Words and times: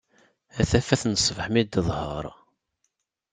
A 0.59 0.61
tafat 0.69 1.03
n 1.11 1.13
ṣbeḥ 1.27 1.47
mi 1.49 1.61
d-teḍher. 1.65 2.25